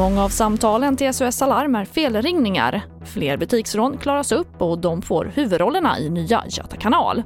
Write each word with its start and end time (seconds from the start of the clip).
Många 0.00 0.24
av 0.24 0.28
samtalen 0.28 0.96
till 0.96 1.14
SOS 1.14 1.42
Alarm 1.42 1.74
är 1.74 1.84
felringningar. 1.84 2.82
Fler 3.04 3.36
butiksrån 3.36 3.98
klaras 3.98 4.32
upp 4.32 4.62
och 4.62 4.78
de 4.78 5.02
får 5.02 5.24
huvudrollerna 5.34 5.98
i 5.98 6.10
nya 6.10 6.44
Göta 6.48 6.76
kanal. 6.76 7.22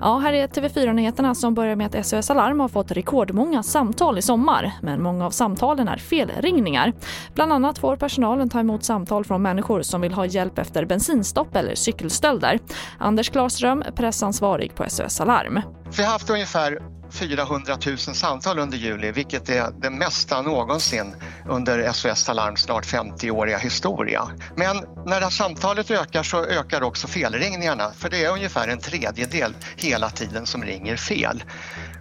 Ja, 0.00 0.18
här 0.18 0.32
är 0.32 0.46
TV4-nyheterna 0.46 1.34
som 1.34 1.54
börjar 1.54 1.76
med 1.76 1.94
att 1.94 2.06
SOS 2.06 2.30
Alarm 2.30 2.60
har 2.60 2.68
fått 2.68 2.92
rekordmånga 2.92 3.62
samtal 3.62 4.18
i 4.18 4.22
sommar, 4.22 4.72
men 4.82 5.02
många 5.02 5.26
av 5.26 5.30
samtalen 5.30 5.88
är 5.88 5.96
felringningar. 5.96 6.92
Bland 7.34 7.52
annat 7.52 7.78
får 7.78 7.96
personalen 7.96 8.48
ta 8.48 8.60
emot 8.60 8.84
samtal 8.84 9.24
från 9.24 9.42
människor 9.42 9.82
som 9.82 10.00
vill 10.00 10.12
ha 10.12 10.26
hjälp 10.26 10.58
efter 10.58 10.84
bensinstopp 10.84 11.56
eller 11.56 11.74
cykelstölder. 11.74 12.58
Anders 12.98 13.30
Klarström, 13.30 13.84
pressansvarig 13.94 14.74
på 14.74 14.84
SOS 14.88 15.20
Alarm. 15.20 15.60
Vi 15.96 16.02
har 16.02 16.12
haft 16.12 16.30
ungefär 16.30 16.78
400 17.12 17.78
000 17.86 17.98
samtal 17.98 18.58
under 18.58 18.78
juli, 18.78 19.12
vilket 19.12 19.48
är 19.48 19.70
det 19.80 19.90
mesta 19.90 20.42
någonsin 20.42 21.14
under 21.48 21.92
SOS 21.92 22.28
Alarms 22.28 22.60
snart 22.60 22.86
50-åriga 22.86 23.58
historia. 23.58 24.28
Men 24.56 24.76
när 25.06 25.30
samtalet 25.30 25.90
ökar 25.90 26.22
så 26.22 26.44
ökar 26.44 26.82
också 26.82 27.06
felringningarna, 27.06 27.92
för 27.96 28.10
det 28.10 28.24
är 28.24 28.32
ungefär 28.32 28.68
en 28.68 28.78
tredjedel 28.78 29.54
hela 29.76 30.10
tiden 30.10 30.46
som 30.46 30.64
ringer 30.64 30.96
fel. 30.96 31.44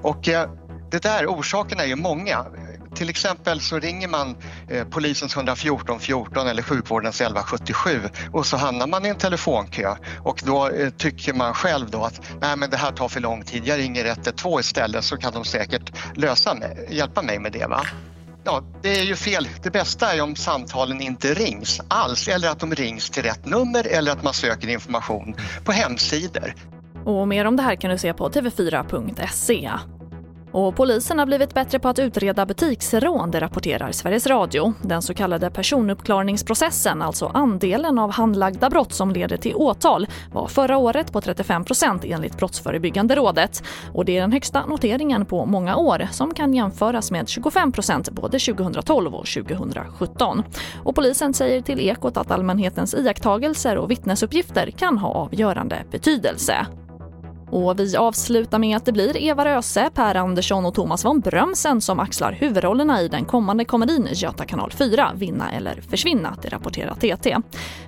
Och 0.01 0.29
eh, 0.29 0.49
det 0.91 1.03
där, 1.03 1.25
orsakerna 1.27 1.83
är 1.83 1.87
ju 1.87 1.95
många. 1.95 2.45
Till 2.95 3.09
exempel 3.09 3.61
så 3.61 3.79
ringer 3.79 4.07
man 4.07 4.35
eh, 4.69 4.87
polisens 4.87 5.35
114 5.35 5.99
14 5.99 6.47
eller 6.47 6.63
sjukvårdens 6.63 7.21
1177 7.21 7.99
och 8.31 8.45
så 8.45 8.57
hamnar 8.57 8.87
man 8.87 9.05
i 9.05 9.09
en 9.09 9.17
telefonkö 9.17 9.95
och 10.19 10.41
då 10.45 10.69
eh, 10.69 10.89
tycker 10.89 11.33
man 11.33 11.53
själv 11.53 11.89
då 11.89 12.03
att 12.03 12.21
nej 12.41 12.57
men 12.57 12.69
det 12.69 12.77
här 12.77 12.91
tar 12.91 13.07
för 13.07 13.19
lång 13.19 13.43
tid, 13.43 13.63
jag 13.65 13.79
ringer 13.79 14.05
112 14.05 14.59
istället 14.59 15.03
så 15.03 15.17
kan 15.17 15.33
de 15.33 15.45
säkert 15.45 15.91
lösa 16.17 16.53
mig, 16.53 16.87
hjälpa 16.89 17.21
mig 17.21 17.39
med 17.39 17.51
det. 17.51 17.65
Va? 17.65 17.85
Ja, 18.43 18.63
det 18.81 18.99
är 18.99 19.03
ju 19.03 19.15
fel. 19.15 19.47
Det 19.63 19.71
bästa 19.71 20.13
är 20.13 20.21
om 20.21 20.35
samtalen 20.35 21.01
inte 21.01 21.33
rings 21.33 21.81
alls 21.87 22.27
eller 22.27 22.49
att 22.49 22.59
de 22.59 22.75
rings 22.75 23.09
till 23.09 23.23
rätt 23.23 23.45
nummer 23.45 23.87
eller 23.87 24.11
att 24.11 24.23
man 24.23 24.33
söker 24.33 24.67
information 24.67 25.35
på 25.65 25.71
hemsidor. 25.71 26.55
Och 27.05 27.27
mer 27.27 27.45
om 27.45 27.55
det 27.55 27.63
här 27.63 27.75
kan 27.75 27.91
du 27.91 27.97
se 27.97 28.13
på 28.13 28.29
tv4.se. 28.29 29.71
Och 30.51 30.75
polisen 30.75 31.19
har 31.19 31.25
blivit 31.25 31.53
bättre 31.53 31.79
på 31.79 31.87
att 31.87 31.99
utreda 31.99 32.45
butiksrån, 32.45 33.31
det 33.31 33.39
rapporterar 33.39 33.91
Sveriges 33.91 34.27
Radio. 34.27 34.73
Den 34.81 35.01
så 35.01 35.13
kallade 35.13 35.49
personuppklarningsprocessen, 35.49 37.01
alltså 37.01 37.31
andelen 37.33 37.99
av 37.99 38.11
handlagda 38.11 38.69
brott 38.69 38.93
som 38.93 39.11
leder 39.11 39.37
till 39.37 39.55
åtal, 39.55 40.07
var 40.31 40.47
förra 40.47 40.77
året 40.77 41.11
på 41.13 41.21
35 41.21 41.65
procent 41.65 42.05
enligt 42.05 42.37
Brottsförebyggande 42.37 43.15
rådet. 43.15 43.63
Och 43.93 44.05
det 44.05 44.17
är 44.17 44.21
den 44.21 44.31
högsta 44.31 44.65
noteringen 44.65 45.25
på 45.25 45.45
många 45.45 45.75
år 45.75 46.07
som 46.11 46.33
kan 46.33 46.53
jämföras 46.53 47.11
med 47.11 47.29
25 47.29 47.71
procent 47.71 48.09
både 48.09 48.39
2012 48.39 49.15
och 49.15 49.25
2017. 49.25 50.43
Och 50.83 50.95
polisen 50.95 51.33
säger 51.33 51.61
till 51.61 51.79
Ekot 51.79 52.17
att 52.17 52.31
allmänhetens 52.31 52.93
iakttagelser 52.93 53.77
och 53.77 53.91
vittnesuppgifter 53.91 54.71
kan 54.71 54.97
ha 54.97 55.09
avgörande 55.09 55.83
betydelse. 55.91 56.65
Och 57.51 57.79
vi 57.79 57.95
avslutar 57.95 58.59
med 58.59 58.77
att 58.77 58.85
det 58.85 58.91
blir 58.91 59.17
Eva 59.17 59.45
Röse, 59.45 59.89
Per 59.93 60.15
Andersson 60.15 60.65
och 60.65 60.73
Thomas 60.73 61.05
von 61.05 61.19
Brömsen 61.19 61.81
som 61.81 61.99
axlar 61.99 62.31
huvudrollerna 62.31 63.01
i 63.01 63.07
den 63.07 63.25
kommande 63.25 63.65
komedin 63.65 64.07
Göta 64.11 64.45
kanal 64.45 64.71
4, 64.71 65.11
Vinna 65.15 65.51
eller 65.51 65.81
försvinna, 65.81 66.37
det 66.41 66.49
rapporterar 66.49 66.95
TT. 66.95 67.37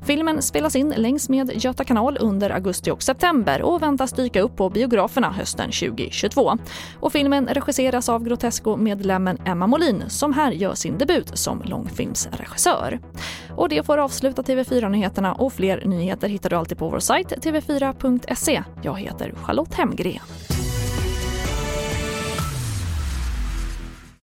Filmen 0.06 0.42
spelas 0.42 0.76
in 0.76 0.94
längs 0.98 1.30
med 1.30 1.52
Göta 1.64 1.84
kanal 1.84 2.18
under 2.22 2.50
augusti 2.50 2.92
och 2.92 3.04
september 3.04 3.62
och 3.62 3.82
väntas 3.82 4.14
dyka 4.14 4.42
upp 4.42 4.56
på 4.58 4.70
biograferna 4.70 5.32
hösten 5.32 5.72
2022. 5.72 6.58
Och 7.00 7.12
filmen 7.12 7.48
regisseras 7.48 8.10
av 8.10 8.24
Grotesco-medlemmen 8.24 9.38
Emma 9.46 9.68
Molin 9.68 10.04
som 10.08 10.34
här 10.34 10.52
gör 10.52 10.76
sin 10.76 10.98
debut 10.98 11.38
som 11.38 11.62
långfilmsregissör. 11.66 13.00
Och 13.58 13.70
det 13.70 13.86
får 13.86 13.98
avsluta 13.98 14.42
TV4-nyheterna 14.42 15.34
och 15.34 15.54
fler 15.54 15.86
nyheter 15.86 16.30
hittar 16.30 16.50
du 16.50 16.56
alltid 16.56 16.78
på 16.78 16.90
vår 16.90 17.00
sajt 17.00 17.28
tv4.se. 17.28 18.64
Jag 18.82 19.00
heter 19.00 19.34
Charlotte 19.36 19.74
Hemgren. 19.74 20.20